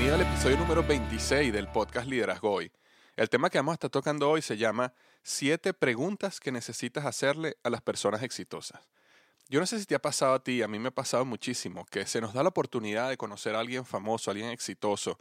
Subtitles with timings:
[0.00, 2.72] Bienvenido al episodio número 26 del podcast Liderazgo Hoy.
[3.16, 7.58] El tema que vamos a estar tocando hoy se llama Siete preguntas que necesitas hacerle
[7.62, 8.80] a las personas exitosas.
[9.50, 11.84] Yo no sé si te ha pasado a ti, a mí me ha pasado muchísimo,
[11.84, 15.18] que se nos da la oportunidad de conocer a alguien famoso, a alguien exitoso,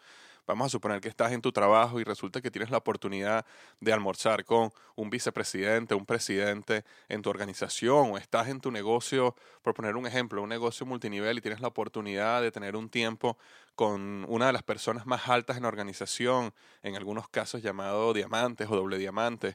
[0.50, 3.46] Vamos a suponer que estás en tu trabajo y resulta que tienes la oportunidad
[3.80, 9.36] de almorzar con un vicepresidente, un presidente en tu organización o estás en tu negocio,
[9.62, 13.38] por poner un ejemplo, un negocio multinivel y tienes la oportunidad de tener un tiempo
[13.76, 16.52] con una de las personas más altas en la organización,
[16.82, 19.54] en algunos casos llamado diamantes o doble diamante,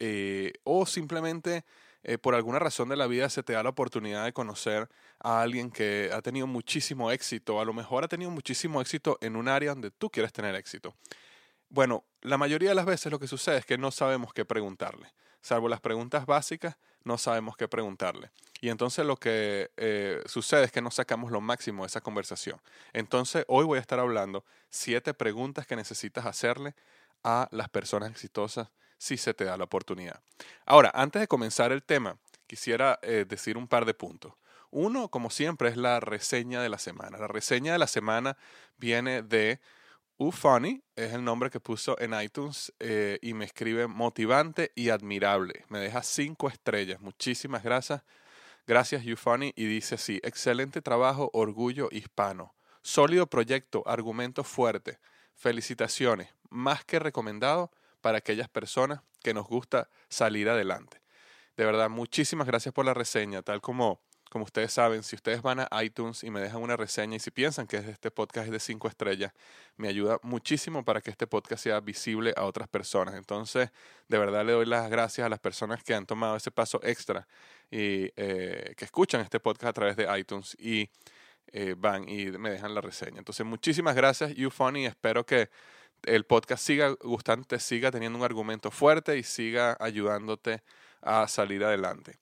[0.00, 1.64] eh, o simplemente
[2.08, 5.42] eh, por alguna razón de la vida se te da la oportunidad de conocer a
[5.42, 9.48] alguien que ha tenido muchísimo éxito, a lo mejor ha tenido muchísimo éxito en un
[9.48, 10.94] área donde tú quieres tener éxito.
[11.68, 15.12] Bueno, la mayoría de las veces lo que sucede es que no sabemos qué preguntarle.
[15.40, 18.30] Salvo las preguntas básicas, no sabemos qué preguntarle.
[18.60, 22.60] Y entonces lo que eh, sucede es que no sacamos lo máximo de esa conversación.
[22.92, 26.76] Entonces hoy voy a estar hablando siete preguntas que necesitas hacerle
[27.24, 30.20] a las personas exitosas si se te da la oportunidad.
[30.64, 34.34] Ahora, antes de comenzar el tema, quisiera eh, decir un par de puntos.
[34.70, 37.18] Uno, como siempre, es la reseña de la semana.
[37.18, 38.36] La reseña de la semana
[38.76, 39.60] viene de
[40.18, 45.64] Ufunny, es el nombre que puso en iTunes eh, y me escribe motivante y admirable.
[45.68, 47.00] Me deja cinco estrellas.
[47.00, 48.02] Muchísimas gracias.
[48.66, 49.52] Gracias, Ufunny.
[49.56, 52.54] Y dice así, excelente trabajo, orgullo hispano.
[52.82, 54.98] Sólido proyecto, argumento fuerte.
[55.34, 56.34] Felicitaciones.
[56.48, 57.70] Más que recomendado
[58.06, 61.02] para aquellas personas que nos gusta salir adelante.
[61.56, 64.00] De verdad, muchísimas gracias por la reseña, tal como,
[64.30, 67.32] como ustedes saben, si ustedes van a iTunes y me dejan una reseña y si
[67.32, 69.32] piensan que este podcast es de cinco estrellas,
[69.76, 73.16] me ayuda muchísimo para que este podcast sea visible a otras personas.
[73.16, 73.70] Entonces,
[74.06, 77.26] de verdad le doy las gracias a las personas que han tomado ese paso extra
[77.72, 80.88] y eh, que escuchan este podcast a través de iTunes y
[81.48, 83.18] eh, van y me dejan la reseña.
[83.18, 84.86] Entonces, muchísimas gracias, YouFunny.
[84.86, 85.50] Espero que
[86.06, 90.62] el podcast siga gustándote, siga teniendo un argumento fuerte y siga ayudándote
[91.02, 92.18] a salir adelante.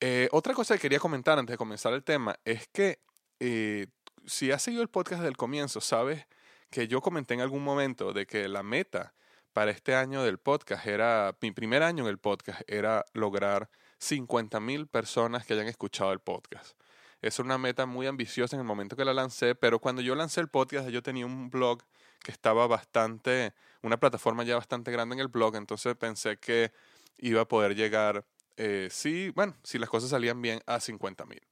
[0.00, 3.00] Eh, otra cosa que quería comentar antes de comenzar el tema es que
[3.38, 3.86] eh,
[4.26, 6.26] si has seguido el podcast desde el comienzo, sabes
[6.70, 9.14] que yo comenté en algún momento de que la meta
[9.52, 14.60] para este año del podcast era, mi primer año en el podcast era lograr 50
[14.60, 16.78] mil personas que hayan escuchado el podcast.
[17.20, 20.40] Es una meta muy ambiciosa en el momento que la lancé, pero cuando yo lancé
[20.40, 21.82] el podcast yo tenía un blog
[22.22, 23.52] que estaba bastante,
[23.82, 26.72] una plataforma ya bastante grande en el blog, entonces pensé que
[27.18, 28.24] iba a poder llegar,
[28.56, 31.42] eh, sí, bueno, si las cosas salían bien, a 50 mil.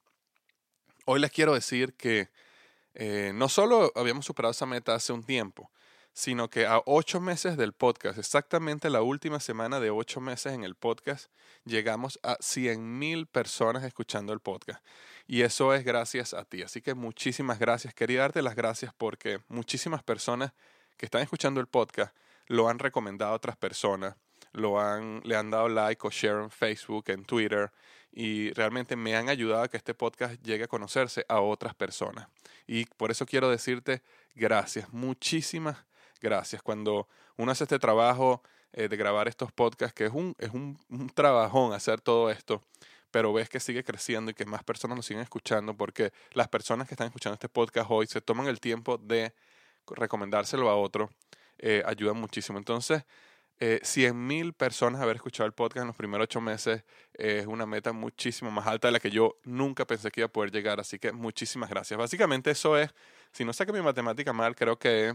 [1.06, 2.28] Hoy les quiero decir que
[2.94, 5.70] eh, no solo habíamos superado esa meta hace un tiempo,
[6.12, 10.64] sino que a ocho meses del podcast, exactamente la última semana de ocho meses en
[10.64, 11.31] el podcast,
[11.64, 14.84] llegamos a 100 mil personas escuchando el podcast.
[15.30, 16.62] Y eso es gracias a ti.
[16.62, 17.92] Así que muchísimas gracias.
[17.92, 20.52] Quería darte las gracias porque muchísimas personas
[20.96, 22.16] que están escuchando el podcast
[22.46, 24.16] lo han recomendado a otras personas,
[24.52, 27.70] lo han, le han dado like o share en Facebook, en Twitter,
[28.10, 32.26] y realmente me han ayudado a que este podcast llegue a conocerse a otras personas.
[32.66, 34.02] Y por eso quiero decirte
[34.34, 35.76] gracias, muchísimas
[36.22, 36.62] gracias.
[36.62, 38.42] Cuando uno hace este trabajo
[38.72, 42.62] eh, de grabar estos podcasts, que es, un, es un, un trabajón hacer todo esto,
[43.10, 46.88] pero ves que sigue creciendo y que más personas lo siguen escuchando porque las personas
[46.88, 49.34] que están escuchando este podcast hoy se toman el tiempo de
[49.87, 51.10] recomendárselo a otro,
[51.58, 52.58] eh, ayuda muchísimo.
[52.58, 53.05] Entonces,
[53.60, 56.84] eh, 100.000 personas haber escuchado el podcast en los primeros ocho meses
[57.14, 60.32] es una meta muchísimo más alta de la que yo nunca pensé que iba a
[60.32, 60.78] poder llegar.
[60.78, 61.99] Así que muchísimas gracias.
[61.99, 62.94] Básicamente eso es,
[63.32, 65.14] si no saqué mi matemática mal, creo que,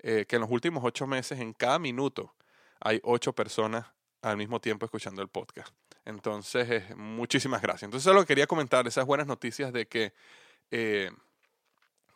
[0.00, 2.34] eh, que en los últimos ocho meses, en cada minuto,
[2.80, 3.86] hay ocho personas
[4.22, 5.74] al mismo tiempo escuchando el podcast.
[6.10, 7.84] Entonces, muchísimas gracias.
[7.84, 10.12] Entonces, solo quería comentar esas buenas noticias de que
[10.70, 11.10] eh,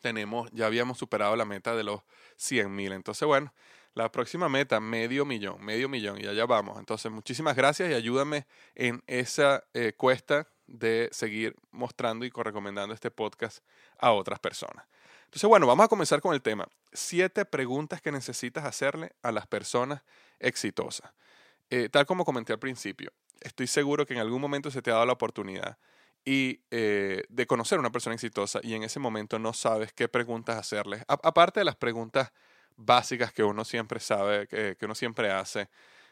[0.01, 2.01] tenemos, ya habíamos superado la meta de los
[2.35, 2.91] 100 mil.
[2.91, 3.51] Entonces, bueno,
[3.95, 6.77] la próxima meta, medio millón, medio millón, y allá vamos.
[6.77, 8.45] Entonces, muchísimas gracias y ayúdame
[8.75, 13.63] en esa eh, cuesta de seguir mostrando y recomendando este podcast
[13.97, 14.85] a otras personas.
[15.25, 16.67] Entonces, bueno, vamos a comenzar con el tema.
[16.93, 20.01] Siete preguntas que necesitas hacerle a las personas
[20.39, 21.11] exitosas.
[21.69, 24.93] Eh, tal como comenté al principio, estoy seguro que en algún momento se te ha
[24.93, 25.77] dado la oportunidad
[26.25, 30.07] y eh, de conocer a una persona exitosa y en ese momento no sabes qué
[30.07, 31.03] preguntas hacerles.
[31.07, 32.31] aparte de las preguntas
[32.75, 35.69] básicas que uno siempre sabe, que, uno siempre hace,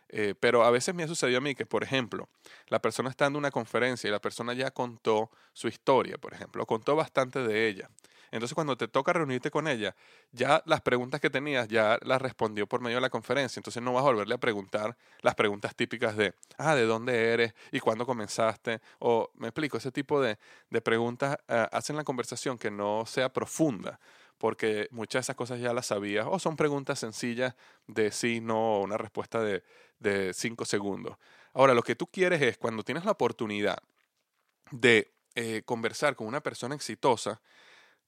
[0.10, 2.30] eh, pero a veces me ha sucedido a mí que, por ejemplo,
[2.68, 6.66] la persona está dando una conferencia y la persona ya contó su historia, por ejemplo,
[6.66, 7.90] contó bastante de ella.
[8.34, 9.96] Entonces, cuando te toca reunirte con ella,
[10.32, 13.60] ya las preguntas que tenías ya las respondió por medio de la conferencia.
[13.60, 17.54] Entonces, no vas a volverle a preguntar las preguntas típicas de, ah, ¿de dónde eres?
[17.72, 18.82] ¿Y cuándo comenzaste?
[18.98, 20.40] O, me explico, ese tipo de,
[20.72, 24.00] de preguntas uh, hacen la conversación que no sea profunda
[24.40, 28.80] porque muchas de esas cosas ya las sabías o son preguntas sencillas de sí, no,
[28.80, 29.64] o una respuesta de,
[30.00, 31.18] de cinco segundos.
[31.54, 33.78] Ahora, lo que tú quieres es, cuando tienes la oportunidad
[34.72, 37.42] de eh, conversar con una persona exitosa,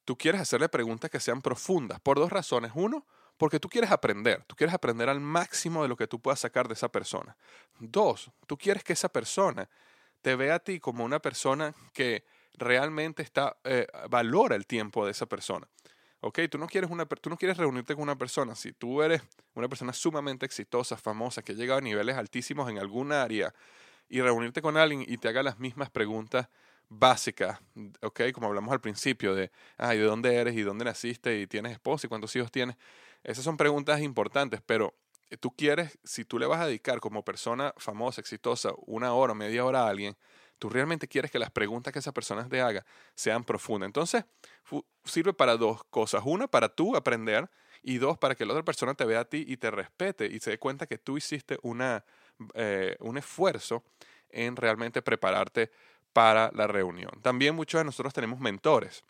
[0.05, 2.71] tú quieres hacerle preguntas que sean profundas por dos razones.
[2.75, 3.05] Uno,
[3.37, 6.67] porque tú quieres aprender, tú quieres aprender al máximo de lo que tú puedas sacar
[6.67, 7.35] de esa persona.
[7.79, 9.69] Dos, tú quieres que esa persona
[10.21, 12.23] te vea a ti como una persona que
[12.53, 15.67] realmente está, eh, valora el tiempo de esa persona.
[16.21, 16.39] ¿ok?
[16.49, 16.89] Tú no, quieres
[17.21, 18.55] tú no quieres reunirte con una persona.
[18.55, 19.21] Si tú eres
[19.53, 23.53] una persona sumamente exitosa, famosa, que ha llegado a niveles altísimos en algún área,
[24.09, 26.49] y reunirte con alguien y te haga las mismas preguntas
[26.89, 27.61] básica,
[28.01, 28.31] ¿ok?
[28.33, 32.07] Como hablamos al principio de, ay, ¿de dónde eres y dónde naciste y tienes esposa
[32.07, 32.75] y cuántos hijos tienes?
[33.23, 34.93] Esas son preguntas importantes, pero
[35.29, 39.33] eh, tú quieres, si tú le vas a dedicar como persona famosa, exitosa, una hora
[39.33, 40.15] o media hora a alguien,
[40.59, 42.85] tú realmente quieres que las preguntas que esa persona te haga
[43.15, 43.87] sean profundas.
[43.87, 44.25] Entonces,
[45.03, 46.23] sirve para dos cosas.
[46.25, 47.49] Una, para tú aprender
[47.83, 50.39] y dos, para que la otra persona te vea a ti y te respete y
[50.39, 52.05] se dé cuenta que tú hiciste una,
[52.53, 53.83] eh, un esfuerzo
[54.29, 55.71] en realmente prepararte
[56.15, 57.11] para la reunión.
[57.21, 59.03] También muchos de nosotros tenemos mentores.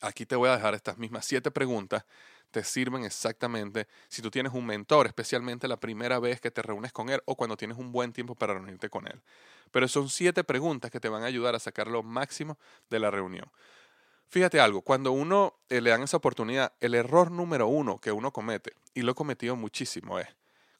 [0.00, 2.04] Aquí te voy a dejar estas mismas siete preguntas.
[2.52, 6.92] Te sirven exactamente si tú tienes un mentor, especialmente la primera vez que te reúnes
[6.92, 9.20] con él o cuando tienes un buen tiempo para reunirte con él.
[9.72, 12.56] Pero son siete preguntas que te van a ayudar a sacar lo máximo
[12.88, 13.50] de la reunión.
[14.28, 18.32] Fíjate algo, cuando uno eh, le dan esa oportunidad, el error número uno que uno
[18.32, 20.28] comete, y lo he cometido muchísimo, es,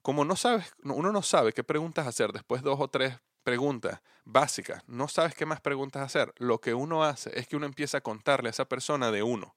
[0.02, 4.00] como no sabes, uno no sabe qué preguntas hacer después de dos o tres preguntas
[4.24, 7.98] básicas, no sabes qué más preguntas hacer, lo que uno hace es que uno empieza
[7.98, 9.54] a contarle a esa persona de uno.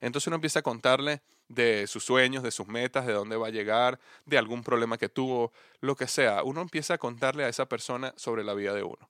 [0.00, 3.50] Entonces uno empieza a contarle de sus sueños, de sus metas, de dónde va a
[3.50, 6.42] llegar, de algún problema que tuvo, lo que sea.
[6.42, 9.08] Uno empieza a contarle a esa persona sobre la vida de uno.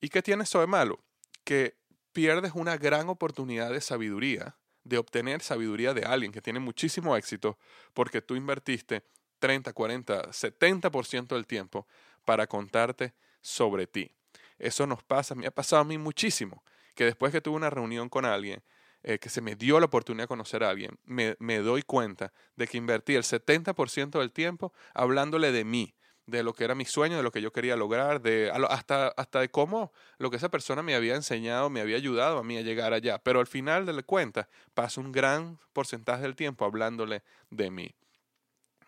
[0.00, 1.00] ¿Y qué tiene eso de malo?
[1.44, 1.76] Que
[2.12, 7.58] pierdes una gran oportunidad de sabiduría, de obtener sabiduría de alguien que tiene muchísimo éxito
[7.94, 9.02] porque tú invertiste
[9.38, 11.86] 30, 40, 70% del tiempo
[12.24, 14.10] para contarte sobre ti.
[14.58, 16.64] Eso nos pasa, me ha pasado a mí muchísimo,
[16.94, 18.62] que después que tuve una reunión con alguien,
[19.04, 22.32] eh, que se me dio la oportunidad de conocer a alguien, me, me doy cuenta
[22.56, 25.94] de que invertí el 70% del tiempo hablándole de mí,
[26.28, 29.40] de lo que era mi sueño, de lo que yo quería lograr, de hasta, hasta
[29.40, 32.60] de cómo lo que esa persona me había enseñado, me había ayudado a mí a
[32.60, 33.18] llegar allá.
[33.18, 37.94] Pero al final de la cuenta, paso un gran porcentaje del tiempo hablándole de mí.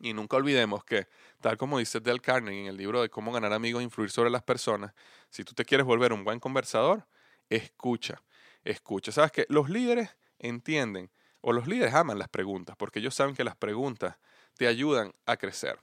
[0.01, 1.09] Y nunca olvidemos que,
[1.41, 4.31] tal como dice Del Carnegie en el libro de cómo ganar amigos e influir sobre
[4.31, 4.95] las personas,
[5.29, 7.07] si tú te quieres volver un buen conversador,
[7.51, 8.23] escucha,
[8.65, 9.13] escucha.
[9.13, 11.11] Sabes que los líderes entienden,
[11.43, 14.17] o los líderes aman las preguntas, porque ellos saben que las preguntas
[14.57, 15.79] te ayudan a crecer.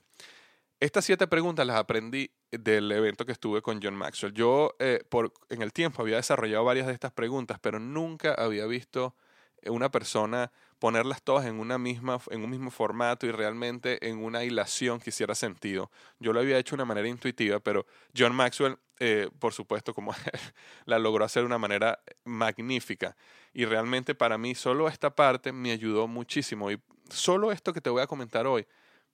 [0.80, 4.32] Estas siete preguntas las aprendí del evento que estuve con John Maxwell.
[4.32, 8.66] Yo eh, por, en el tiempo había desarrollado varias de estas preguntas, pero nunca había
[8.66, 9.16] visto
[9.66, 14.44] una persona ponerlas todas en, una misma, en un mismo formato y realmente en una
[14.44, 15.90] hilación que hiciera sentido.
[16.20, 20.14] Yo lo había hecho de una manera intuitiva, pero John Maxwell, eh, por supuesto, como
[20.84, 23.16] la logró hacer de una manera magnífica.
[23.52, 26.70] Y realmente para mí solo esta parte me ayudó muchísimo.
[26.70, 26.80] Y
[27.10, 28.66] solo esto que te voy a comentar hoy,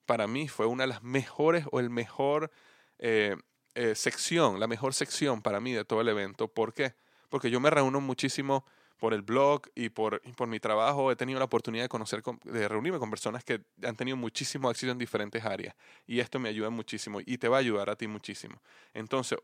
[0.05, 2.51] para mí fue una de las mejores o el mejor
[2.99, 3.35] eh,
[3.73, 6.47] eh, sección, la mejor sección para mí de todo el evento.
[6.47, 6.93] ¿Por qué?
[7.29, 8.65] Porque yo me reúno muchísimo
[8.97, 11.11] por el blog y por, por mi trabajo.
[11.11, 14.91] He tenido la oportunidad de conocer, de reunirme con personas que han tenido muchísimo éxito
[14.91, 15.75] en diferentes áreas.
[16.05, 18.61] Y esto me ayuda muchísimo y te va a ayudar a ti muchísimo.
[18.93, 19.39] Entonces,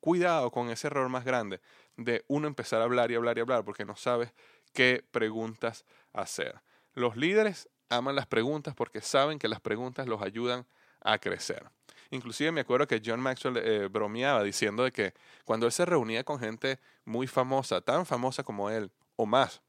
[0.00, 1.60] cuidado con ese error más grande
[1.96, 4.32] de uno empezar a hablar y hablar y hablar porque no sabes
[4.72, 6.60] qué preguntas hacer.
[6.94, 10.66] Los líderes aman las preguntas porque saben que las preguntas los ayudan
[11.00, 11.70] a crecer.
[12.10, 16.24] Inclusive me acuerdo que John Maxwell eh, bromeaba diciendo de que cuando él se reunía
[16.24, 19.62] con gente muy famosa, tan famosa como él o más,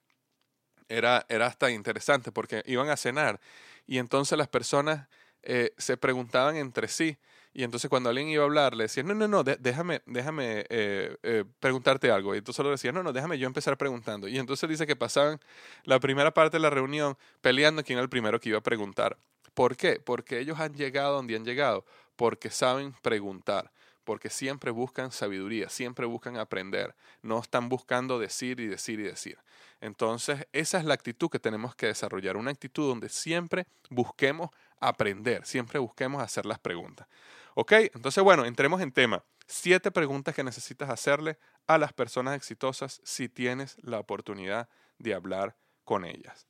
[0.89, 3.39] era, era hasta interesante porque iban a cenar
[3.85, 5.07] y entonces las personas
[5.43, 7.17] eh, se preguntaban entre sí
[7.53, 11.43] y entonces cuando alguien iba a hablar le decían, no, no, no, déjame, déjame eh,
[11.59, 12.35] preguntarte algo.
[12.35, 14.27] Y entonces le decía, no, no, déjame yo empezar preguntando.
[14.27, 15.39] Y entonces dice que pasaban
[15.83, 19.17] la primera parte de la reunión peleando quién era el primero que iba a preguntar.
[19.55, 19.99] ¿Por qué?
[19.99, 21.83] Porque ellos han llegado donde han llegado,
[22.17, 23.71] porque saben preguntar,
[24.03, 29.37] porque siempre buscan sabiduría, siempre buscan aprender, no están buscando decir y decir y decir.
[29.79, 35.45] Entonces, esa es la actitud que tenemos que desarrollar, una actitud donde siempre busquemos aprender,
[35.45, 37.07] siempre busquemos hacer las preguntas.
[37.53, 37.71] ¿Ok?
[37.93, 39.23] Entonces, bueno, entremos en tema.
[39.45, 45.55] Siete preguntas que necesitas hacerle a las personas exitosas si tienes la oportunidad de hablar
[45.83, 46.47] con ellas.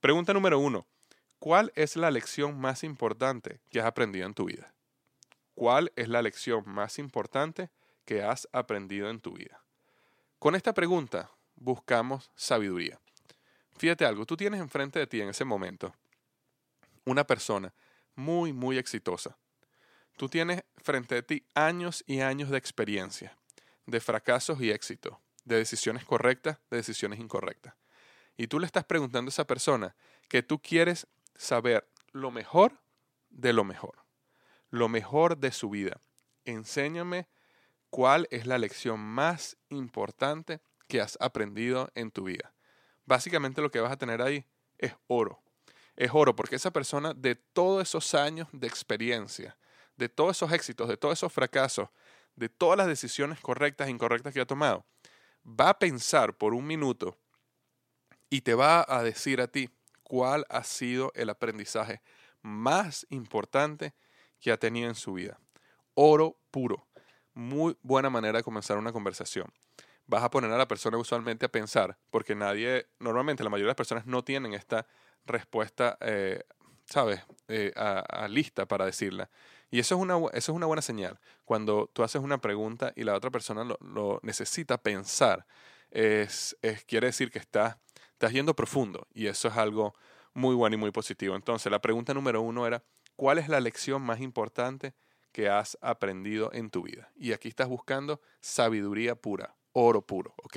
[0.00, 0.86] Pregunta número uno.
[1.38, 4.74] ¿Cuál es la lección más importante que has aprendido en tu vida?
[5.60, 7.68] ¿Cuál es la lección más importante
[8.06, 9.62] que has aprendido en tu vida?
[10.38, 12.98] Con esta pregunta buscamos sabiduría.
[13.76, 15.94] Fíjate algo, tú tienes enfrente de ti en ese momento
[17.04, 17.74] una persona
[18.14, 19.36] muy, muy exitosa.
[20.16, 23.36] Tú tienes frente a ti años y años de experiencia,
[23.84, 27.74] de fracasos y éxitos, de decisiones correctas, de decisiones incorrectas.
[28.38, 29.94] Y tú le estás preguntando a esa persona
[30.26, 32.80] que tú quieres saber lo mejor
[33.28, 33.99] de lo mejor,
[34.70, 36.00] lo mejor de su vida.
[36.44, 37.28] Enséñame
[37.90, 42.54] cuál es la lección más importante que has aprendido en tu vida.
[43.04, 44.46] Básicamente lo que vas a tener ahí
[44.78, 45.42] es oro.
[45.96, 49.56] Es oro porque esa persona de todos esos años de experiencia,
[49.96, 51.88] de todos esos éxitos, de todos esos fracasos,
[52.36, 54.86] de todas las decisiones correctas e incorrectas que ha tomado,
[55.44, 57.18] va a pensar por un minuto
[58.30, 59.68] y te va a decir a ti,
[60.04, 62.02] cuál ha sido el aprendizaje
[62.42, 63.94] más importante
[64.40, 65.38] que ha tenido en su vida.
[65.94, 66.86] Oro puro.
[67.34, 69.52] Muy buena manera de comenzar una conversación.
[70.06, 73.70] Vas a poner a la persona usualmente a pensar, porque nadie, normalmente la mayoría de
[73.70, 74.86] las personas no tienen esta
[75.24, 76.42] respuesta, eh,
[76.86, 79.30] ¿sabes?, eh, a, lista para decirla.
[79.70, 81.20] Y eso es, una, eso es una buena señal.
[81.44, 85.46] Cuando tú haces una pregunta y la otra persona lo, necesita pensar,
[85.92, 86.56] es,
[86.86, 87.78] quiere decir que está
[88.20, 89.94] estás yendo profundo y eso es algo
[90.34, 91.34] muy bueno y muy positivo.
[91.34, 92.84] Entonces, la pregunta número uno era,
[93.20, 94.94] ¿cuál es la lección más importante
[95.30, 97.12] que has aprendido en tu vida?
[97.16, 100.56] Y aquí estás buscando sabiduría pura, oro puro, ¿ok?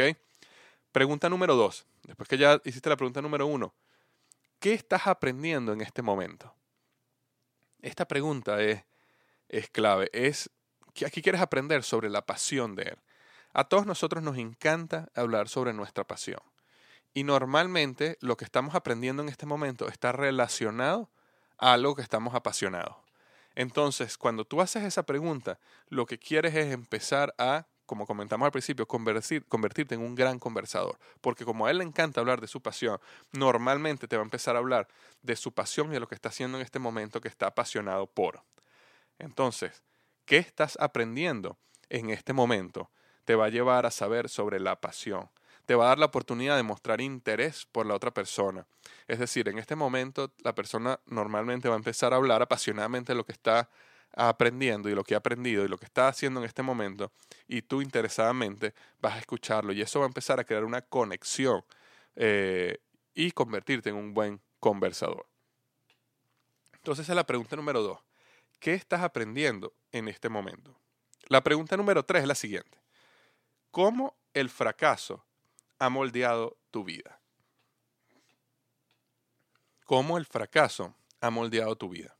[0.93, 3.73] Pregunta número dos, después que ya hiciste la pregunta número uno,
[4.61, 6.55] ¿qué estás aprendiendo en este momento?
[7.81, 8.81] Esta pregunta es,
[9.73, 10.49] clave, es
[11.05, 12.97] aquí quieres aprender sobre la pasión de Él.
[13.51, 16.39] A todos nosotros nos encanta hablar sobre nuestra pasión.
[17.13, 21.09] Y normalmente lo que estamos aprendiendo en este momento está relacionado
[21.57, 22.95] a algo que estamos apasionados.
[23.55, 28.51] Entonces, cuando tú haces esa pregunta, lo que quieres es empezar a, como comentamos al
[28.51, 30.97] principio, convertirte en un gran conversador.
[31.21, 32.99] Porque como a él le encanta hablar de su pasión,
[33.31, 34.87] normalmente te va a empezar a hablar
[35.21, 38.07] de su pasión y de lo que está haciendo en este momento que está apasionado
[38.07, 38.41] por.
[39.19, 39.83] Entonces,
[40.25, 41.57] ¿qué estás aprendiendo
[41.89, 42.89] en este momento?
[43.25, 45.29] Te va a llevar a saber sobre la pasión
[45.65, 48.65] te va a dar la oportunidad de mostrar interés por la otra persona.
[49.07, 53.17] Es decir, en este momento la persona normalmente va a empezar a hablar apasionadamente de
[53.17, 53.69] lo que está
[54.15, 57.11] aprendiendo y lo que ha aprendido y lo que está haciendo en este momento
[57.47, 61.65] y tú interesadamente vas a escucharlo y eso va a empezar a crear una conexión
[62.15, 62.77] eh,
[63.15, 65.25] y convertirte en un buen conversador.
[66.73, 67.99] Entonces es la pregunta número dos.
[68.59, 70.77] ¿Qué estás aprendiendo en este momento?
[71.27, 72.77] La pregunta número tres es la siguiente.
[73.71, 75.25] ¿Cómo el fracaso
[75.79, 77.19] ha moldeado tu vida?
[79.85, 82.15] ¿Cómo el fracaso ha moldeado tu vida?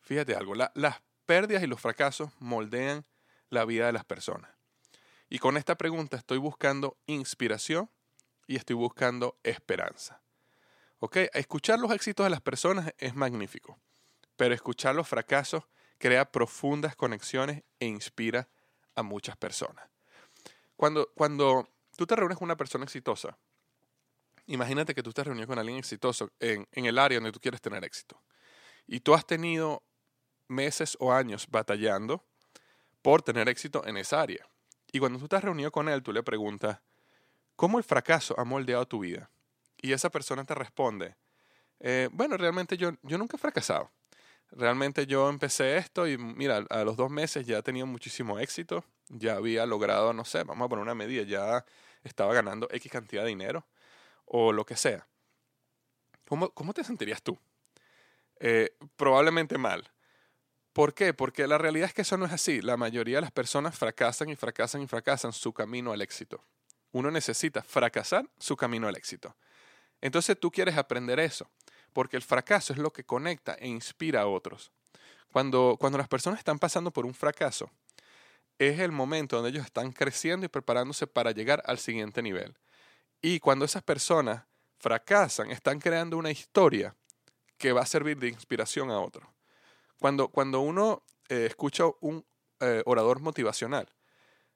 [0.00, 3.04] Fíjate algo, las pérdidas y los fracasos moldean
[3.50, 4.50] la vida de las personas.
[5.28, 7.90] Y con esta pregunta estoy buscando inspiración
[8.46, 10.20] y estoy buscando esperanza.
[10.98, 11.16] ¿Ok?
[11.32, 13.78] Escuchar los éxitos de las personas es magnífico,
[14.36, 15.64] pero escuchar los fracasos
[15.98, 18.48] crea profundas conexiones e inspira
[18.94, 19.88] a muchas personas.
[20.76, 23.36] Cuando, cuando tú te reúnes con una persona exitosa,
[24.46, 27.60] imagínate que tú estás reunido con alguien exitoso en, en el área donde tú quieres
[27.60, 28.20] tener éxito.
[28.86, 29.82] Y tú has tenido
[30.48, 32.24] meses o años batallando
[33.00, 34.46] por tener éxito en esa área.
[34.92, 36.80] Y cuando tú estás reunido con él, tú le preguntas,
[37.56, 39.30] ¿cómo el fracaso ha moldeado tu vida?
[39.76, 41.16] Y esa persona te responde,
[41.80, 43.90] eh, bueno, realmente yo, yo nunca he fracasado.
[44.54, 49.36] Realmente yo empecé esto y mira, a los dos meses ya tenido muchísimo éxito, ya
[49.36, 51.64] había logrado, no sé, vamos a poner una medida, ya
[52.04, 53.66] estaba ganando X cantidad de dinero
[54.26, 55.06] o lo que sea.
[56.28, 57.38] ¿Cómo, cómo te sentirías tú?
[58.40, 59.90] Eh, probablemente mal.
[60.72, 61.14] ¿Por qué?
[61.14, 62.60] Porque la realidad es que eso no es así.
[62.60, 66.44] La mayoría de las personas fracasan y fracasan y fracasan su camino al éxito.
[66.92, 69.36] Uno necesita fracasar su camino al éxito.
[70.00, 71.48] Entonces tú quieres aprender eso,
[71.92, 74.72] porque el fracaso es lo que conecta e inspira a otros.
[75.30, 77.70] Cuando, cuando las personas están pasando por un fracaso,
[78.58, 82.54] es el momento donde ellos están creciendo y preparándose para llegar al siguiente nivel.
[83.20, 84.44] Y cuando esas personas
[84.78, 86.94] fracasan, están creando una historia
[87.56, 89.26] que va a servir de inspiración a otros.
[89.98, 92.24] Cuando, cuando uno eh, escucha un
[92.60, 93.88] eh, orador motivacional,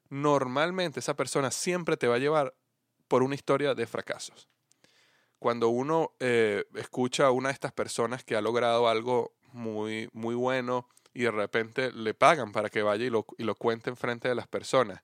[0.09, 2.53] normalmente esa persona siempre te va a llevar
[3.07, 4.49] por una historia de fracasos.
[5.39, 10.35] Cuando uno eh, escucha a una de estas personas que ha logrado algo muy, muy
[10.35, 14.27] bueno y de repente le pagan para que vaya y lo, y lo cuente frente
[14.27, 15.03] de las personas,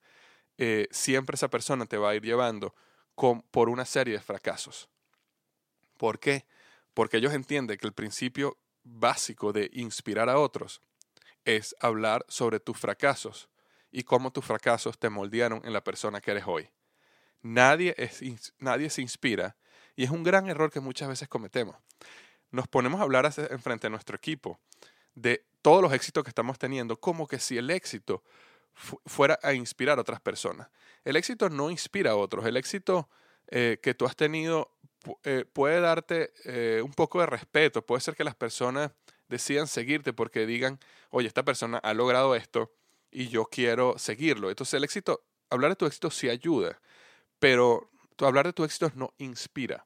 [0.91, 2.73] siempre esa persona te va a ir llevando
[3.51, 4.89] por una serie de fracasos.
[5.97, 6.45] ¿Por qué?
[6.93, 10.81] Porque ellos entienden que el principio básico de inspirar a otros
[11.45, 13.49] es hablar sobre tus fracasos
[13.91, 16.69] y cómo tus fracasos te moldearon en la persona que eres hoy.
[17.41, 17.95] Nadie,
[18.59, 19.55] nadie se inspira
[19.95, 21.75] y es un gran error que muchas veces cometemos.
[22.51, 24.59] Nos ponemos a hablar en frente a nuestro equipo
[25.15, 28.23] de todos los éxitos que estamos teniendo, como que si el éxito
[29.05, 30.69] fuera a inspirar a otras personas.
[31.03, 33.09] El éxito no inspira a otros, el éxito
[33.47, 34.71] eh, que tú has tenido
[35.23, 38.91] eh, puede darte eh, un poco de respeto, puede ser que las personas
[39.27, 42.71] decidan seguirte porque digan, oye, esta persona ha logrado esto
[43.11, 44.49] y yo quiero seguirlo.
[44.49, 46.79] Entonces el éxito, hablar de tu éxito sí ayuda,
[47.39, 47.89] pero
[48.19, 49.85] hablar de tu éxito no inspira,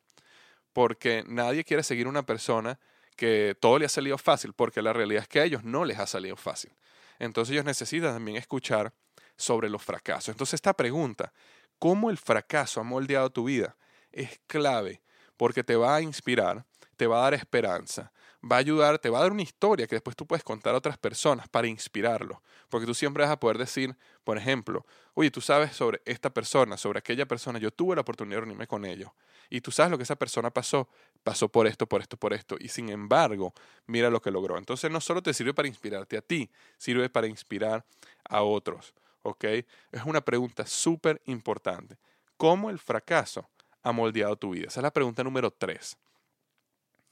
[0.78, 2.80] porque nadie quiere seguir una persona
[3.16, 5.98] que todo le ha salido fácil, porque la realidad es que a ellos no les
[5.98, 6.72] ha salido fácil.
[7.18, 8.94] Entonces ellos necesitan también escuchar
[9.36, 10.30] sobre los fracasos.
[10.30, 11.34] Entonces esta pregunta,
[11.80, 13.76] ¿cómo el fracaso ha moldeado tu vida?
[14.12, 15.02] Es clave
[15.36, 16.64] porque te va a inspirar,
[16.96, 18.12] te va a dar esperanza,
[18.44, 20.78] va a ayudar, te va a dar una historia que después tú puedes contar a
[20.78, 22.42] otras personas para inspirarlo.
[22.70, 26.78] Porque tú siempre vas a poder decir, por ejemplo, oye, tú sabes sobre esta persona,
[26.78, 29.12] sobre aquella persona, yo tuve la oportunidad de reunirme con ellos.
[29.50, 30.90] Y tú sabes lo que esa persona pasó,
[31.24, 32.58] pasó por esto, por esto, por esto.
[32.60, 33.54] Y sin embargo,
[33.86, 34.58] mira lo que logró.
[34.58, 37.86] Entonces no solo te sirve para inspirarte a ti, sirve para inspirar
[38.26, 38.94] a otros.
[39.24, 39.44] ¿Ok?
[39.46, 41.98] Es una pregunta súper importante.
[42.36, 43.50] ¿Cómo el fracaso
[43.84, 44.68] ha moldeado tu vida?
[44.68, 45.98] Esa es la pregunta número tres.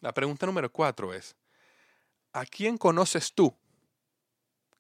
[0.02, 1.36] La pregunta número cuatro es,
[2.34, 3.56] ¿a quién conoces tú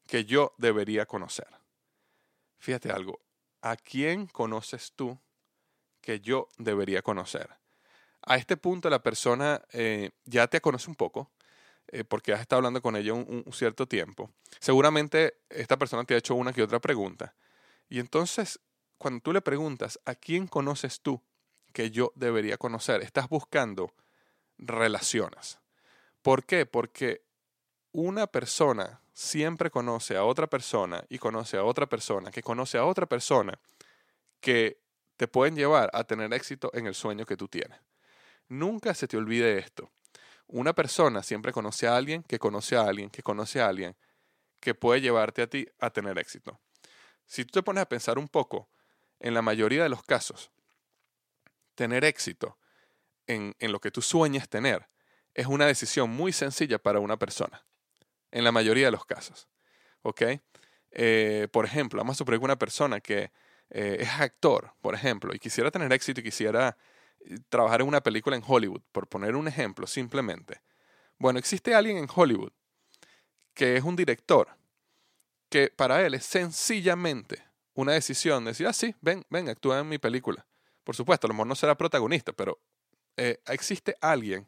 [0.08, 1.48] que yo debería conocer?
[2.58, 3.20] Fíjate algo,
[3.62, 5.20] ¿a quién conoces tú
[6.02, 7.50] que yo debería conocer?
[8.22, 11.32] A este punto la persona eh, ya te conoce un poco,
[11.88, 14.32] eh, porque has estado hablando con ella un, un, cierto tiempo.
[14.60, 17.36] Seguramente esta persona te ha hecho una que otra pregunta.
[17.88, 18.60] Y entonces,
[18.98, 21.22] cuando tú le preguntas, ¿a quién conoces tú
[21.76, 23.02] que yo debería conocer.
[23.02, 23.92] Estás buscando
[24.58, 25.60] relaciones.
[26.22, 26.66] ¿Por qué?
[26.66, 27.22] Porque
[27.92, 32.86] una persona siempre conoce a otra persona y conoce a otra persona que conoce a
[32.86, 33.58] otra persona
[34.42, 34.82] que
[35.18, 37.80] te pueden llevar a tener éxito en el sueño que tú tienes.
[38.50, 39.92] Nunca se te olvide esto.
[40.48, 43.96] Una persona siempre conoce a alguien que conoce a alguien que conoce a alguien
[44.60, 46.60] que puede llevarte a ti a tener éxito.
[47.26, 48.70] Si tú te pones a pensar un poco,
[49.20, 50.52] en la mayoría de los casos,
[51.74, 52.58] tener éxito
[53.28, 54.88] en, lo que tú sueñas tener
[55.34, 57.66] es una decisión muy sencilla para una persona,
[58.32, 59.48] en la mayoría de los casos.
[60.02, 60.22] ¿Ok?
[60.92, 63.32] Eh, por ejemplo, vamos a suponer una persona que
[63.70, 66.78] eh, es actor, por ejemplo, y quisiera tener éxito y quisiera
[67.20, 70.62] eh, trabajar en una película en Hollywood, por poner un ejemplo simplemente.
[71.18, 72.52] Bueno, existe alguien en Hollywood
[73.56, 74.50] que es un director
[75.50, 79.90] que para él es sencillamente una decisión de decir, ah, sí, ven, ven, actúa en
[79.90, 80.46] mi película.
[80.84, 82.60] Por supuesto, a lo mejor no será protagonista, pero
[83.18, 84.48] eh, existe alguien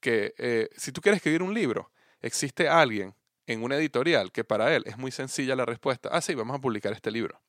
[0.00, 3.14] que, eh, si tú quieres escribir un libro, existe alguien
[3.46, 6.60] en una editorial que para él es muy sencilla la respuesta, ah, sí, vamos a
[6.60, 7.40] publicar este libro.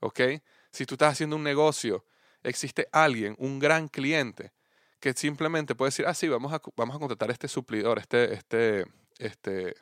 [0.00, 0.20] ¿Ok?
[0.70, 2.04] Si tú estás haciendo un negocio,
[2.42, 4.52] existe alguien, un gran cliente,
[5.00, 8.86] que simplemente puede decir, ah, sí, vamos a, vamos a contratar este suplidor, este, este,
[9.18, 9.74] este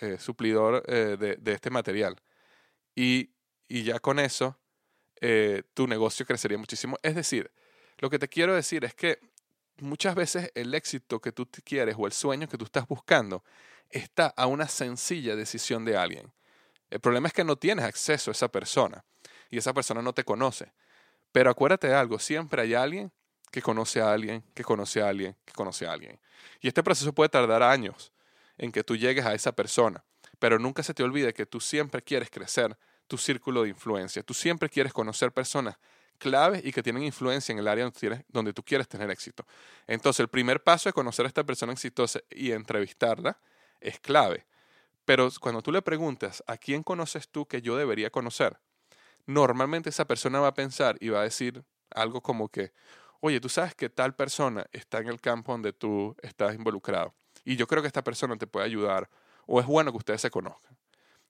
[0.00, 2.16] eh, suplidor de, de, este material.
[2.94, 3.30] Y,
[3.68, 4.56] y ya con eso
[5.74, 6.96] tu negocio crecería muchísimo.
[7.02, 7.50] Es decir,
[8.00, 9.18] Lo que te quiero decir es que
[9.80, 13.44] muchas veces el éxito que tú quieres o el sueño que tú estás buscando
[13.90, 16.32] está a una sencilla decisión de alguien.
[16.90, 19.04] El problema es que no tienes acceso a esa persona
[19.48, 20.72] y esa persona no te conoce.
[21.32, 23.12] Pero acuérdate de algo, siempre hay alguien
[23.50, 26.20] que conoce a alguien, que conoce a alguien, que conoce a alguien.
[26.60, 28.12] Y este proceso puede tardar años
[28.58, 30.04] en que tú llegues a esa persona,
[30.38, 34.34] pero nunca se te olvide que tú siempre quieres crecer tu círculo de influencia, tú
[34.34, 35.76] siempre quieres conocer personas
[36.20, 37.90] claves y que tienen influencia en el área
[38.28, 39.44] donde tú quieres tener éxito.
[39.88, 43.40] Entonces, el primer paso es conocer a esta persona exitosa y entrevistarla
[43.80, 44.46] es clave.
[45.04, 48.60] Pero cuando tú le preguntas, ¿a quién conoces tú que yo debería conocer?
[49.26, 52.72] Normalmente esa persona va a pensar y va a decir algo como que,
[53.20, 57.56] oye, tú sabes que tal persona está en el campo donde tú estás involucrado y
[57.56, 59.08] yo creo que esta persona te puede ayudar
[59.46, 60.76] o es bueno que ustedes se conozcan.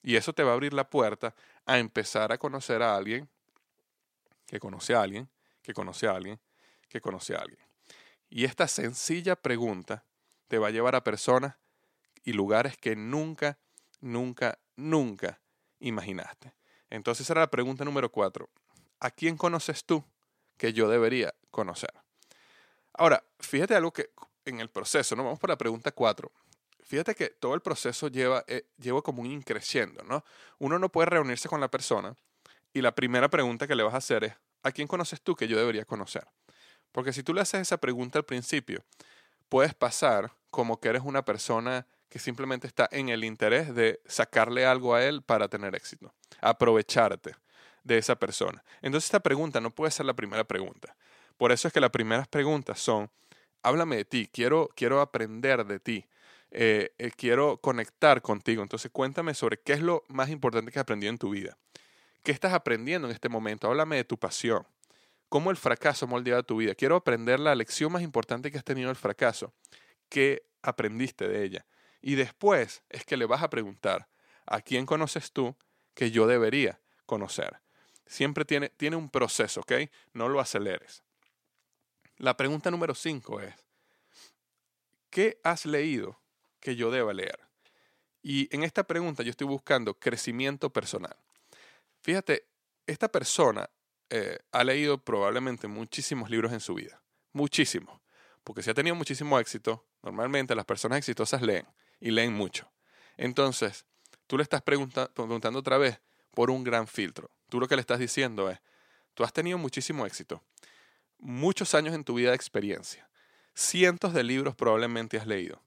[0.02, 1.34] Y eso te va a abrir la puerta
[1.66, 3.28] a empezar a conocer a alguien
[4.50, 5.30] que conoce a alguien,
[5.62, 6.40] que conoce a alguien,
[6.88, 7.64] que conoce a alguien.
[8.28, 10.04] Y esta sencilla pregunta
[10.48, 11.54] te va a llevar a personas
[12.24, 13.60] y lugares que nunca,
[14.00, 15.40] nunca, nunca
[15.78, 16.52] imaginaste.
[16.90, 18.50] Entonces era la pregunta número cuatro.
[18.98, 20.04] ¿A quién conoces tú
[20.56, 21.92] que yo debería conocer?
[22.94, 24.10] Ahora, fíjate algo que
[24.44, 25.22] en el proceso, ¿no?
[25.22, 26.32] Vamos por la pregunta cuatro.
[26.82, 30.24] Fíjate que todo el proceso lleva, eh, lleva como un increciendo, ¿no?
[30.58, 32.16] Uno no puede reunirse con la persona
[32.72, 35.48] y la primera pregunta que le vas a hacer es, ¿a quién conoces tú que
[35.48, 36.26] yo debería conocer?
[36.92, 38.84] Porque si tú le haces esa pregunta al principio,
[39.48, 44.66] puedes pasar como que eres una persona que simplemente está en el interés de sacarle
[44.66, 47.36] algo a él para tener éxito, aprovecharte
[47.84, 48.64] de esa persona.
[48.82, 50.96] Entonces esta pregunta no puede ser la primera pregunta.
[51.36, 53.10] Por eso es que las primeras preguntas son,
[53.62, 56.06] háblame de ti, quiero, quiero aprender de ti,
[56.50, 58.62] eh, eh, quiero conectar contigo.
[58.62, 61.56] Entonces cuéntame sobre qué es lo más importante que has aprendido en tu vida.
[62.22, 63.66] ¿Qué estás aprendiendo en este momento?
[63.68, 64.66] Háblame de tu pasión.
[65.28, 66.74] ¿Cómo el fracaso ha moldeado tu vida?
[66.74, 69.54] Quiero aprender la lección más importante que has tenido el fracaso.
[70.08, 71.66] ¿Qué aprendiste de ella?
[72.02, 74.08] Y después es que le vas a preguntar,
[74.46, 75.56] ¿a quién conoces tú
[75.94, 77.60] que yo debería conocer?
[78.06, 79.72] Siempre tiene, tiene un proceso, ¿ok?
[80.12, 81.02] No lo aceleres.
[82.16, 83.54] La pregunta número cinco es,
[85.08, 86.20] ¿qué has leído
[86.58, 87.38] que yo deba leer?
[88.22, 91.16] Y en esta pregunta yo estoy buscando crecimiento personal.
[92.02, 92.46] Fíjate,
[92.86, 93.68] esta persona
[94.08, 98.00] eh, ha leído probablemente muchísimos libros en su vida, muchísimos,
[98.42, 101.66] porque si ha tenido muchísimo éxito, normalmente las personas exitosas leen
[102.00, 102.70] y leen mucho.
[103.16, 103.84] Entonces,
[104.26, 106.00] tú le estás preguntando otra vez
[106.32, 107.30] por un gran filtro.
[107.48, 108.60] Tú lo que le estás diciendo es,
[109.14, 110.42] tú has tenido muchísimo éxito,
[111.18, 113.10] muchos años en tu vida de experiencia,
[113.54, 115.62] cientos de libros probablemente has leído.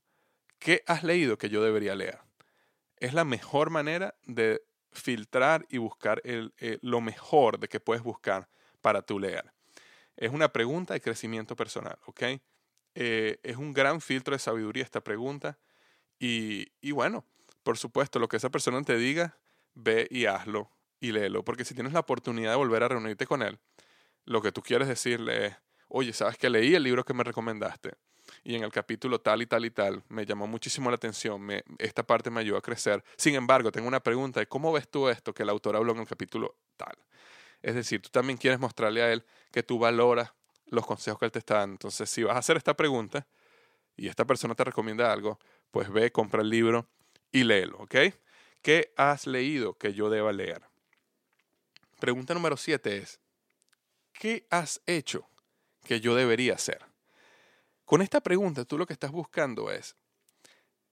[0.59, 2.19] ¿Qué has leído que yo debería leer?
[2.97, 8.03] Es la mejor manera de filtrar y buscar el, eh, lo mejor de que puedes
[8.03, 8.49] buscar
[8.81, 9.51] para tu leer.
[10.15, 12.23] Es una pregunta de crecimiento personal, ¿ok?
[12.95, 15.57] Eh, es un gran filtro de sabiduría esta pregunta.
[16.19, 17.25] Y, y, bueno,
[17.63, 19.37] por supuesto, lo que esa persona te diga,
[19.73, 21.43] ve y hazlo y léelo.
[21.43, 23.59] Porque si tienes la oportunidad de volver a reunirte con él,
[24.25, 25.55] lo que tú quieres decirle es,
[25.87, 27.93] oye, ¿sabes que leí el libro que me recomendaste?
[28.43, 32.03] Y en el capítulo tal y tal y tal me llamó muchísimo la atención, esta
[32.03, 33.03] parte me ayudó a crecer.
[33.15, 35.99] Sin embargo, tengo una pregunta de cómo ves tú esto que el autor habló en
[35.99, 36.97] el capítulo tal.
[37.61, 40.33] Es decir, tú también quieres mostrarle a él que tú valoras
[40.67, 41.75] los consejos que él te está dando.
[41.75, 43.25] Entonces, si vas a hacer esta pregunta
[43.95, 45.39] y esta persona te recomienda algo,
[45.71, 46.89] pues ve, compra el libro
[47.31, 47.95] y léelo, ¿ok?
[48.61, 50.61] ¿Qué has leído que yo deba leer?
[51.99, 53.21] Pregunta número siete es,
[54.11, 55.25] ¿qué has hecho
[55.85, 56.92] que yo debería hacer?
[57.85, 59.95] Con esta pregunta tú lo que estás buscando es,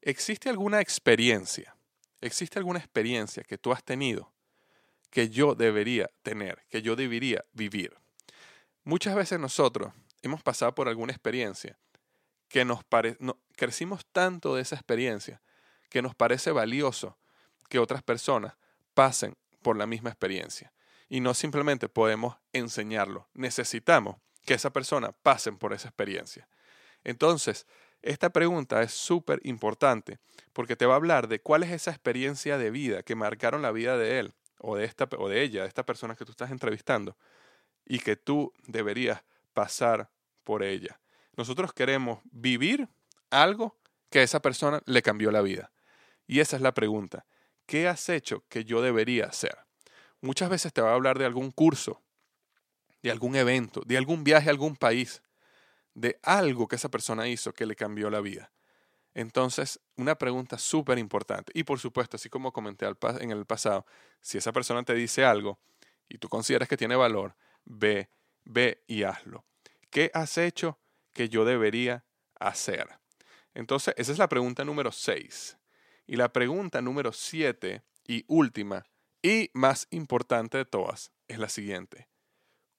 [0.01, 1.75] ¿existe alguna experiencia?
[2.19, 4.31] ¿Existe alguna experiencia que tú has tenido
[5.09, 7.95] que yo debería tener, que yo debería vivir?
[8.83, 11.77] Muchas veces nosotros hemos pasado por alguna experiencia
[12.47, 12.81] que nos
[13.55, 15.41] crecimos tanto de esa experiencia
[15.89, 17.17] que nos parece valioso
[17.69, 18.55] que otras personas
[18.93, 20.73] pasen por la misma experiencia.
[21.09, 26.47] Y no simplemente podemos enseñarlo, necesitamos que esa persona pasen por esa experiencia.
[27.03, 27.67] Entonces,
[28.01, 30.19] esta pregunta es súper importante
[30.53, 33.71] porque te va a hablar de cuál es esa experiencia de vida que marcaron la
[33.71, 36.51] vida de él o de, esta, o de ella, de esta persona que tú estás
[36.51, 37.17] entrevistando,
[37.85, 40.09] y que tú deberías pasar
[40.43, 40.99] por ella.
[41.35, 42.87] Nosotros queremos vivir
[43.29, 43.77] algo
[44.09, 45.71] que a esa persona le cambió la vida.
[46.27, 47.25] Y esa es la pregunta.
[47.65, 49.57] ¿Qué has hecho que yo debería hacer?
[50.19, 52.01] Muchas veces te va a hablar de algún curso,
[53.01, 55.23] de algún evento, de algún viaje a algún país
[55.93, 58.51] de algo que esa persona hizo que le cambió la vida.
[59.13, 61.51] Entonces, una pregunta súper importante.
[61.53, 62.87] Y por supuesto, así como comenté
[63.19, 63.85] en el pasado,
[64.21, 65.59] si esa persona te dice algo
[66.07, 68.09] y tú consideras que tiene valor, ve,
[68.43, 69.45] ve y hazlo.
[69.89, 70.79] ¿Qué has hecho
[71.13, 72.05] que yo debería
[72.39, 72.87] hacer?
[73.53, 75.57] Entonces, esa es la pregunta número 6.
[76.07, 78.85] Y la pregunta número 7 y última
[79.21, 82.07] y más importante de todas es la siguiente.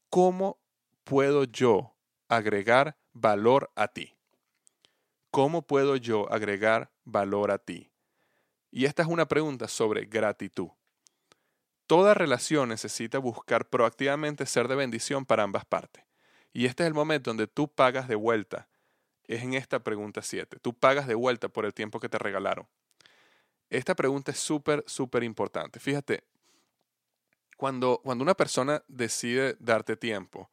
[0.08, 0.60] ¿Cómo
[1.04, 1.94] puedo yo
[2.28, 4.14] agregar valor a ti?
[5.30, 7.90] ¿Cómo puedo yo agregar valor a ti?
[8.70, 10.68] Y esta es una pregunta sobre gratitud.
[11.86, 16.04] Toda relación necesita buscar proactivamente ser de bendición para ambas partes.
[16.52, 18.68] Y este es el momento donde tú pagas de vuelta.
[19.24, 20.58] Es en esta pregunta 7.
[20.60, 22.66] Tú pagas de vuelta por el tiempo que te regalaron.
[23.70, 25.80] Esta pregunta es súper, súper importante.
[25.80, 26.24] Fíjate,
[27.56, 30.50] cuando, cuando una persona decide darte tiempo,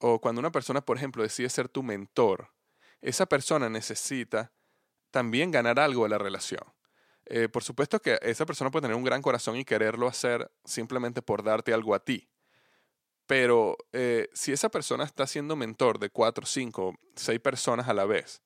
[0.00, 2.52] o cuando una persona, por ejemplo, decide ser tu mentor,
[3.00, 4.52] esa persona necesita
[5.10, 6.62] también ganar algo de la relación.
[7.26, 11.22] Eh, por supuesto que esa persona puede tener un gran corazón y quererlo hacer simplemente
[11.22, 12.28] por darte algo a ti.
[13.26, 18.04] Pero eh, si esa persona está siendo mentor de cuatro, cinco, seis personas a la
[18.04, 18.42] vez,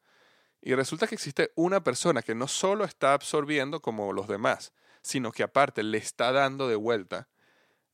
[0.61, 5.31] y resulta que existe una persona que no solo está absorbiendo como los demás, sino
[5.31, 7.29] que aparte le está dando de vuelta,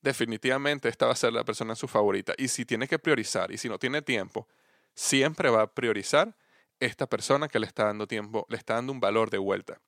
[0.02, 2.34] definitivamente esta va a ser la persona su favorita.
[2.38, 4.48] Y si tiene que priorizar, y si no tiene tiempo,
[4.94, 6.36] siempre va a priorizar
[6.78, 9.80] esta persona que le está dando tiempo, le está dando un valor de vuelta.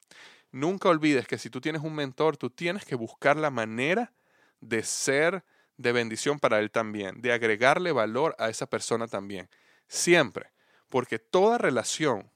[0.51, 4.13] Nunca olvides que si tú tienes un mentor, tú tienes que buscar la manera
[4.61, 5.45] de ser
[5.79, 9.49] de bendición para él también, de agregarle valor a esa persona también.
[9.89, 10.53] Siempre,
[10.91, 12.31] porque toda relación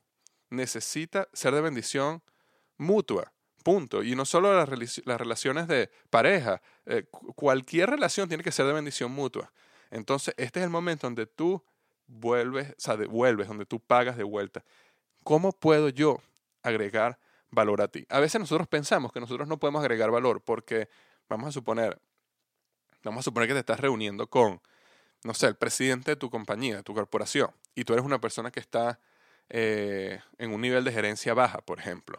[0.49, 2.23] necesita ser de bendición
[2.79, 3.33] mutua,
[3.67, 4.05] punto.
[4.05, 7.03] Y no solo las, relaciones de pareja, eh,
[7.35, 9.51] cualquier relación tiene que ser de bendición mutua.
[9.91, 11.61] Entonces, este es el momento donde tú
[12.07, 14.63] vuelves, o sea, devuelves, donde tú pagas de vuelta.
[15.25, 16.21] ¿Cómo puedo yo
[16.63, 17.19] agregar
[17.51, 18.07] valor a ti.
[18.09, 20.89] A veces nosotros pensamos que nosotros no podemos agregar valor porque,
[21.29, 21.99] vamos a suponer,
[23.03, 24.61] vamos a suponer que te estás reuniendo con,
[25.25, 28.53] no sé, el presidente de tu compañía, de tu corporación, y tú eres una persona
[28.53, 29.01] que está
[29.49, 32.16] eh, en un nivel de gerencia baja, por ejemplo.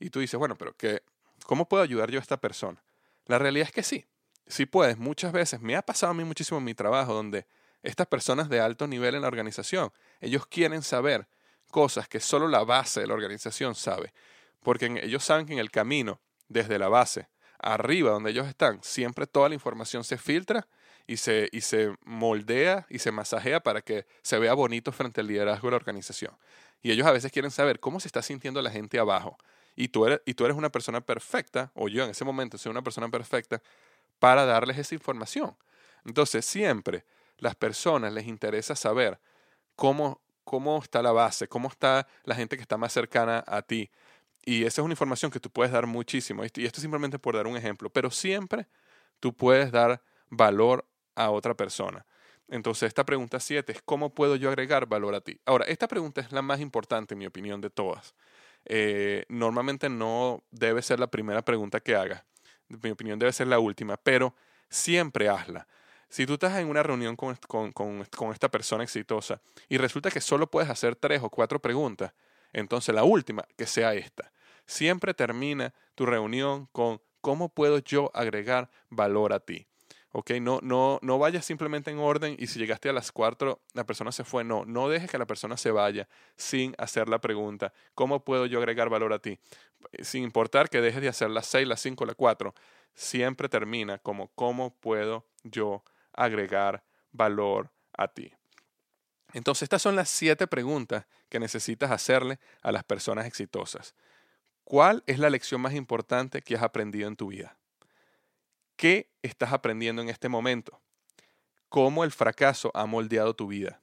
[0.00, 1.02] Y tú dices, bueno, pero ¿qué,
[1.44, 2.82] ¿cómo puedo ayudar yo a esta persona?
[3.26, 4.06] La realidad es que sí,
[4.46, 4.98] sí puedes.
[4.98, 7.46] Muchas veces me ha pasado a mí muchísimo en mi trabajo donde
[7.82, 11.28] estas personas de alto nivel en la organización, ellos quieren saber
[11.70, 14.12] cosas que solo la base de la organización sabe
[14.62, 19.26] porque ellos saben que en el camino, desde la base, arriba donde ellos están, siempre
[19.26, 20.66] toda la información se filtra
[21.06, 25.26] y se, y se moldea y se masajea para que se vea bonito frente al
[25.26, 26.36] liderazgo de la organización.
[26.82, 29.36] Y ellos a veces quieren saber cómo se está sintiendo la gente abajo.
[29.80, 32.68] Y tú eres, y tú eres una persona perfecta, o yo en ese momento soy
[32.68, 33.62] una persona perfecta,
[34.18, 35.56] para darles esa información.
[36.04, 37.06] Entonces, siempre
[37.38, 39.18] las personas les interesa saber
[39.76, 43.90] cómo, cómo está la base, cómo está la gente que está más cercana a ti,
[44.44, 46.42] y esa es una información que tú puedes dar muchísimo.
[46.44, 47.88] Y esto simplemente por dar un ejemplo.
[47.88, 48.66] Pero siempre
[49.18, 52.04] tú puedes dar valor a otra persona.
[52.48, 55.40] Entonces, esta pregunta 7 es, ¿cómo puedo yo agregar valor a ti?
[55.46, 58.14] Ahora, esta pregunta es la más importante, en mi opinión, de todas.
[58.64, 62.24] Eh, normalmente no debe ser la primera pregunta que hagas.
[62.68, 64.34] Mi opinión, debe ser la última, pero
[64.68, 65.66] siempre hazla.
[66.08, 70.20] Si tú estás en una reunión con, con, con esta persona exitosa y resulta que
[70.20, 72.12] solo puedes hacer tres o cuatro preguntas,
[72.52, 74.32] entonces la última, que sea esta.
[74.66, 79.69] Siempre termina tu reunión con cómo puedo yo agregar valor a ti.
[80.12, 80.32] ¿Ok?
[80.40, 84.12] No, no, no vayas simplemente en orden y si llegaste a las cuatro, la persona
[84.12, 84.44] se fue.
[84.44, 88.58] No, no dejes que la persona se vaya sin hacer la pregunta, ¿cómo puedo yo
[88.58, 89.38] agregar valor a ti?
[90.00, 92.54] Sin importar que dejes de hacer las seis, las cinco, las cuatro,
[92.94, 98.32] siempre termina como, ¿cómo puedo yo agregar valor a ti?
[99.32, 103.94] Entonces, estas son las siete preguntas que necesitas hacerle a las personas exitosas.
[104.64, 107.59] ¿Cuál es la lección más importante que has aprendido en tu vida?
[108.80, 110.80] ¿Qué estás aprendiendo en este momento?
[111.68, 113.82] ¿Cómo el fracaso ha moldeado tu vida?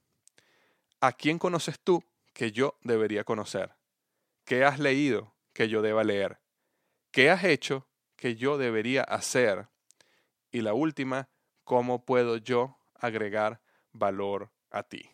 [1.01, 3.75] ¿A quién conoces tú que yo debería conocer?
[4.43, 6.39] ¿Qué has leído que yo deba leer?
[7.11, 9.67] ¿Qué has hecho que yo debería hacer?
[10.51, 11.29] Y la última,
[11.63, 15.11] ¿cómo puedo yo agregar valor a ti?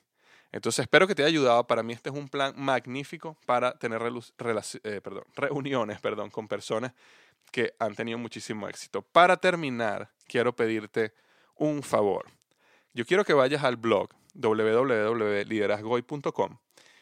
[0.54, 1.68] Entonces espero que te haya ayudado.
[1.68, 5.02] Para mí este es un plan magnífico para tener eh,
[5.36, 6.94] reuniones perdón, con personas
[7.52, 9.02] que han tenido muchísimo éxito.
[9.02, 11.14] Para terminar, quiero pedirte
[11.56, 12.26] un favor.
[12.94, 16.58] Yo quiero que vayas al blog www.liderazgoy.com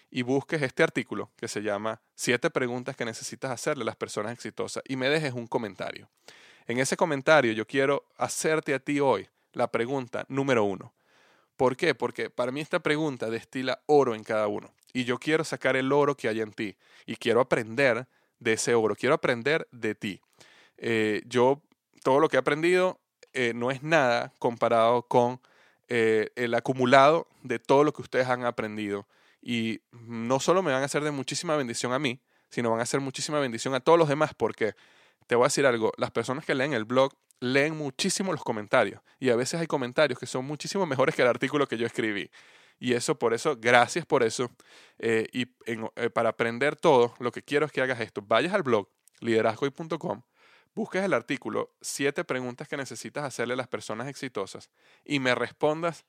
[0.10, 4.34] y busques este artículo que se llama Siete preguntas que necesitas hacerle a las personas
[4.34, 6.10] exitosas y me dejes un comentario.
[6.68, 10.94] En ese comentario yo quiero hacerte a ti hoy la pregunta número uno.
[11.56, 11.96] ¿Por qué?
[11.96, 14.74] Porque para mí esta pregunta destila oro en cada uno.
[14.94, 16.78] Y yo quiero sacar el oro que hay en ti.
[17.06, 18.08] Y quiero aprender
[18.40, 18.96] de ese oro.
[18.96, 20.22] Quiero aprender de ti.
[20.82, 21.62] Eh, yo,
[22.04, 23.00] todo lo que he aprendido
[23.34, 25.40] eh, no es nada comparado con
[25.88, 29.08] eh, el acumulado de todo lo que ustedes han aprendido.
[29.42, 32.84] Y no solo me van a hacer de muchísima bendición a mí, sino van a
[32.84, 34.74] hacer muchísima bendición a todos los demás, porque
[35.28, 39.02] te voy a decir algo, las personas que leen el blog leen muchísimo los comentarios
[39.20, 42.30] y a veces hay comentarios que son muchísimo mejores que el artículo que yo escribí.
[42.80, 44.50] Y eso, por eso, gracias por eso.
[45.00, 45.46] Y
[46.14, 48.24] para aprender todo, lo que quiero es que hagas esto.
[48.24, 48.90] Vayas al blog
[49.22, 50.24] liderazgoy.com,
[50.76, 54.70] busques el artículo, siete preguntas que necesitas hacerle a las personas exitosas
[55.04, 56.06] y me respondas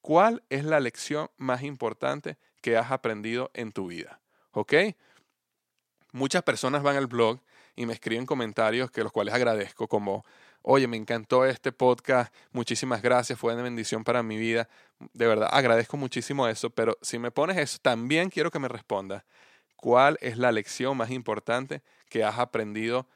[0.00, 4.20] cuál es la lección más importante que has aprendido en tu vida.
[4.52, 4.74] ¿Ok?
[6.12, 7.40] Muchas personas van al blog
[7.76, 10.24] y me escriben comentarios que los cuales agradezco como
[10.62, 14.68] oye, me encantó este podcast, muchísimas gracias, fue una bendición para mi vida.
[15.12, 19.24] De verdad, agradezco muchísimo eso, pero si me pones eso, también quiero que me respondas,
[19.76, 23.08] ¿cuál es la lección más importante que has aprendido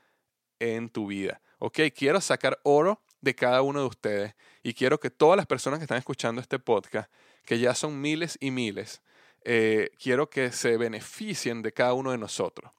[0.72, 1.40] en tu vida?
[1.58, 5.78] Ok, quiero sacar oro de cada uno de ustedes y quiero que todas las personas
[5.78, 7.10] que están escuchando este podcast,
[7.44, 9.02] que ya son miles y miles,
[9.44, 12.72] eh, quiero que se beneficien de cada uno de nosotros.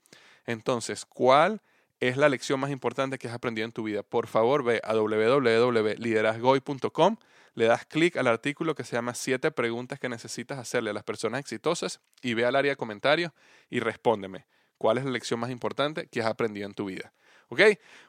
[0.45, 1.61] Entonces, ¿cuál
[1.99, 4.03] es la lección más importante que has aprendido en tu vida.
[4.03, 7.15] Por favor, ve a www.liderazgoy.com,
[7.53, 11.03] le das clic al artículo que se llama Siete preguntas que necesitas hacerle a las
[11.03, 13.31] personas exitosas y ve al área de comentarios
[13.69, 14.45] y respóndeme.
[14.77, 17.13] ¿Cuál es la lección más importante que has aprendido en tu vida?
[17.49, 17.62] ¿Ok?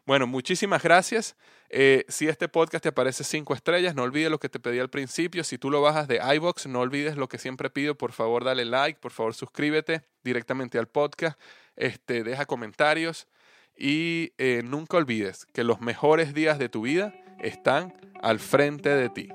[0.04, 1.36] Bueno, muchísimas gracias.
[1.68, 4.90] Eh, si este podcast te parece cinco estrellas, no olvides lo que te pedí al
[4.90, 5.44] principio.
[5.44, 7.96] Si tú lo bajas de iBox, no olvides lo que siempre pido.
[7.96, 11.38] Por favor, dale like, por favor, suscríbete directamente al podcast.
[11.74, 13.26] Este, deja comentarios.
[13.76, 19.10] Y eh, nunca olvides que los mejores días de tu vida están al frente de
[19.10, 19.28] ti.